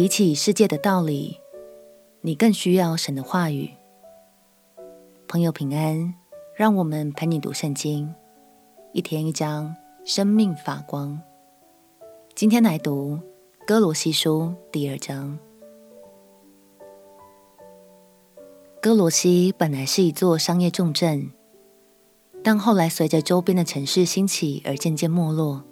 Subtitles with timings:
[0.00, 1.40] 比起世界的道理，
[2.20, 3.68] 你更需要神的话语。
[5.26, 6.14] 朋友平安，
[6.54, 8.14] 让我们陪你读圣经，
[8.92, 9.74] 一天一章，
[10.04, 11.20] 生命发光。
[12.36, 13.18] 今天来读
[13.66, 15.36] 哥罗西书第二章。
[18.80, 21.32] 哥罗西本来是一座商业重镇，
[22.44, 25.64] 但后来随着周边的城市兴起而渐渐没落。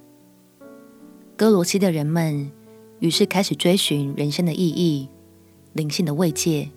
[1.36, 2.50] 哥罗西的人们
[2.98, 5.08] 于是开始追寻人生的意义、
[5.72, 6.70] 灵性的慰藉。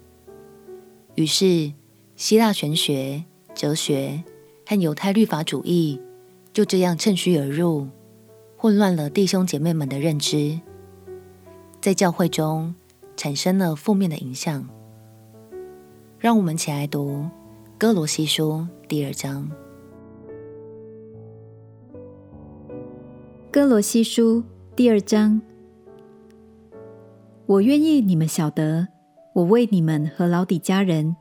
[1.15, 1.73] 于是，
[2.15, 3.23] 希腊玄学、
[3.55, 4.23] 哲学
[4.65, 5.99] 和犹太律法主义
[6.51, 7.87] 就这样趁虚而入，
[8.57, 10.59] 混乱了弟兄姐妹们的认知，
[11.81, 12.75] 在教会中
[13.15, 14.69] 产生了负面的影响。
[16.17, 17.11] 让我们起来读
[17.77, 19.49] 《哥罗西书》第二章。
[23.49, 24.43] 哥罗西书
[24.75, 25.41] 第二章，
[27.49, 28.87] 我愿意你们晓得，
[29.33, 31.15] 我为你们和老底家人，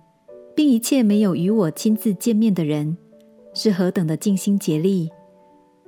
[0.54, 2.98] 并一切没有与我亲自见面的人，
[3.54, 5.08] 是何等的尽心竭力，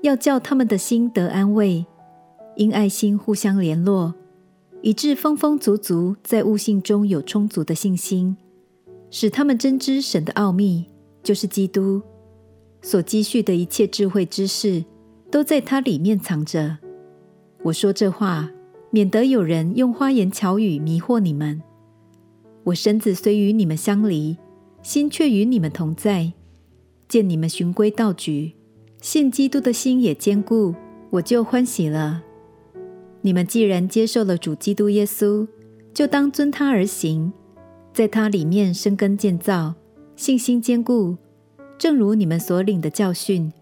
[0.01, 1.85] 要叫他们的心得安慰，
[2.57, 4.15] 因爱心互相联络，
[4.81, 8.35] 以致丰丰足足在悟性中有充足的信心，
[9.11, 10.87] 使他们真知神的奥秘，
[11.23, 12.01] 就是基督
[12.81, 14.83] 所积蓄的一切智慧知识。
[15.31, 16.79] 都在它里面藏着。
[17.63, 18.51] 我说这话，
[18.91, 21.63] 免得有人用花言巧语迷惑你们。
[22.65, 24.37] 我身子虽与你们相离，
[24.83, 26.33] 心却与你们同在。
[27.09, 28.53] 见你们循规蹈矩，
[29.01, 30.75] 信基督的心也坚固，
[31.11, 32.23] 我就欢喜了。
[33.23, 35.47] 你们既然接受了主基督耶稣，
[35.93, 37.33] 就当遵他而行，
[37.93, 39.75] 在他里面生根建造，
[40.15, 41.17] 信心坚固，
[41.77, 43.53] 正如你们所领的教训。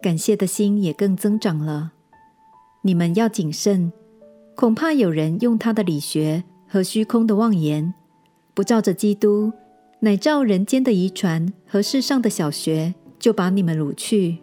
[0.00, 1.92] 感谢的心也更增长了。
[2.82, 3.92] 你们要谨慎，
[4.58, 7.94] 恐怕有人用他的理学和虚空的妄言，
[8.54, 9.52] 不照着基督，
[10.00, 14.38] 乃照人间的遗传和世上的小学，就把你们掳去。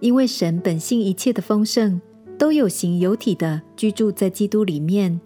[0.00, 2.00] 因为神本性一切的丰盛，
[2.38, 5.20] 都有形有体的居住在基督里面，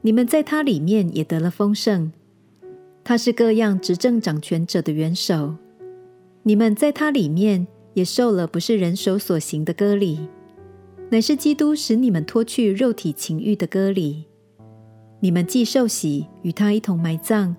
[0.00, 2.10] 你们在他里面也得了丰盛。
[3.04, 5.54] 他是各样执政掌权者的元首，
[6.44, 7.66] 你们在他里面。
[7.94, 10.28] 也受了不是人手所行的割礼，
[11.10, 14.26] 乃是基督使你们脱去肉体情欲的割礼。
[15.20, 17.54] 你们既受洗，与他一同埋葬，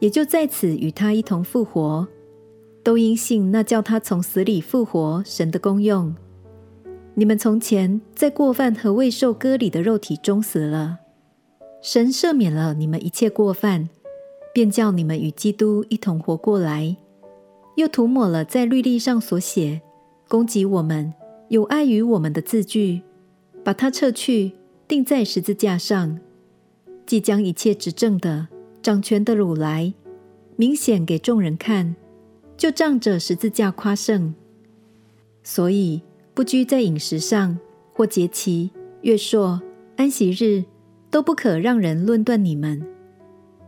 [0.00, 2.06] 也就在此与他一同复活，
[2.82, 6.14] 都因信那叫他从死里复活神的功用。
[7.14, 10.98] 你们从前在过犯和未受割礼的肉体中死了，
[11.80, 13.88] 神赦免了你们一切过犯，
[14.52, 16.96] 便叫你们与基督一同活过来。
[17.76, 19.80] 又涂抹了在律例上所写
[20.28, 21.14] 攻击我们、
[21.50, 23.02] 有碍于我们的字句，
[23.64, 24.52] 把它撤去，
[24.86, 26.20] 钉在十字架上。
[27.04, 28.46] 既将一切执政的、
[28.80, 29.92] 掌权的掳来，
[30.54, 31.96] 明显给众人看，
[32.56, 34.32] 就仗着十字架夸胜。
[35.42, 36.00] 所以
[36.34, 37.58] 不拘在饮食上，
[37.94, 38.70] 或节期、
[39.02, 39.60] 月朔、
[39.96, 40.62] 安息日，
[41.10, 42.80] 都不可让人论断你们。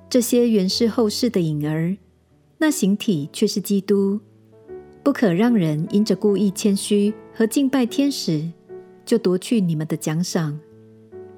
[0.08, 1.96] 这些原是后世的影儿。
[2.58, 4.20] 那形体却是基督，
[5.02, 8.48] 不可让人因着故意谦虚和敬拜天使，
[9.04, 10.58] 就夺去你们的奖赏。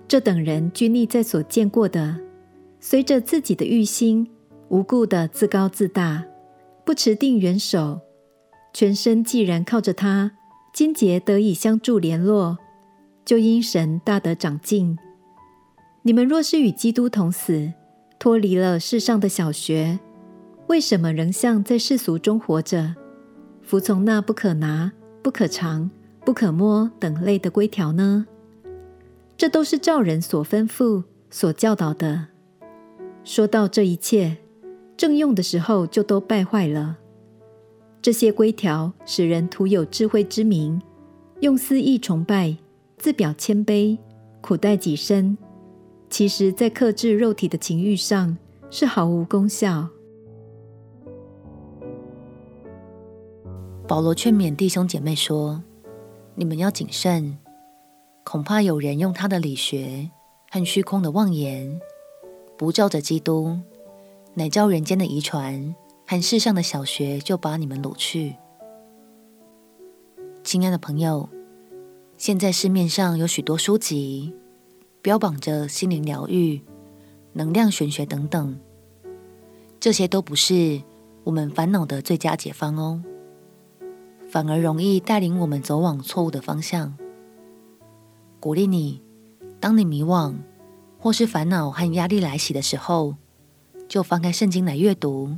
[0.07, 2.19] 这等人拘泥在所见过的，
[2.79, 4.29] 随着自己的欲心，
[4.69, 6.25] 无故的自高自大，
[6.85, 8.01] 不持定元首。
[8.75, 10.33] 全身既然靠着他，
[10.75, 12.59] 筋节得以相助联络，
[13.25, 14.99] 就因神大得长进。
[16.03, 17.73] 你们若是与基督同死，
[18.19, 19.99] 脱离了世上的小学。
[20.67, 22.95] 为什么仍像在世俗中活着，
[23.75, 25.91] 服从那不可拿、不可尝、
[26.25, 28.25] 不可摸等类的规条呢？
[29.37, 32.29] 这都是照人所吩咐、所教导的。
[33.25, 34.37] 说到这一切，
[34.97, 36.99] 正用的时候就都败坏了。
[38.01, 40.81] 这些规条使人徒有智慧之名，
[41.41, 42.57] 用私意崇拜，
[42.97, 43.98] 自表谦卑，
[44.41, 45.37] 苦待己身，
[46.09, 48.39] 其实在克制肉体的情欲上
[48.71, 49.89] 是毫无功效。
[53.86, 55.63] 保罗劝勉弟兄姐妹说
[56.36, 57.36] ：“你们要谨慎，
[58.25, 60.09] 恐怕有人用他的理学
[60.51, 61.78] 和虚空的妄言，
[62.57, 63.59] 不照着基督，
[64.33, 65.75] 乃照人间的遗传
[66.07, 68.36] 和世上的小学，就把你们掳去。”
[70.42, 71.28] 亲爱的朋友，
[72.16, 74.33] 现在市面上有许多书籍，
[75.03, 76.63] 标榜着心灵疗愈、
[77.34, 78.59] 能量玄学等等，
[79.78, 80.81] 这些都不是
[81.25, 83.03] 我们烦恼的最佳解方哦。
[84.34, 86.98] 反而容易带领我们走往错误的方向。
[88.41, 89.01] 鼓励你，
[89.60, 90.34] 当你迷惘
[90.98, 93.15] 或是烦恼和压力来袭的时候，
[93.86, 95.36] 就翻开圣经来阅读，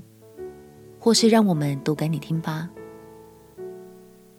[0.99, 2.71] 或是让我们读给你听吧。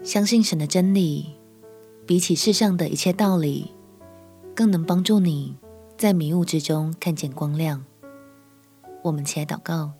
[0.01, 1.35] 相信神的真理，
[2.07, 3.75] 比起世上的一切道理，
[4.55, 5.55] 更能帮助你
[5.95, 7.85] 在迷雾之中看见光亮。
[9.03, 9.91] 我们起来祷告，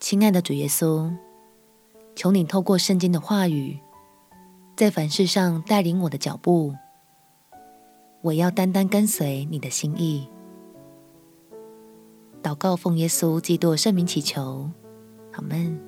[0.00, 1.08] 亲爱的主耶稣，
[2.14, 3.78] 求你透过圣经的话语，
[4.76, 6.74] 在凡事上带领我的脚步。
[8.20, 10.28] 我要单单跟随你的心意。
[12.42, 14.70] 祷告奉耶稣基督圣名祈求，
[15.32, 15.80] 阿门。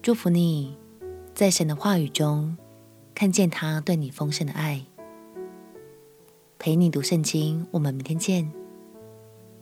[0.00, 0.76] 祝福你，
[1.34, 2.56] 在神的话语中
[3.14, 4.84] 看见他对你丰盛的爱。
[6.58, 8.50] 陪你读圣经，我们明天见。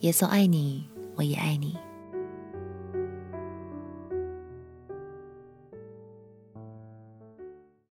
[0.00, 1.76] 耶稣爱你，我也爱你。